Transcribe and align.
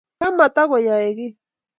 Kamatakoyae 0.19 1.09
kiy 1.17 1.31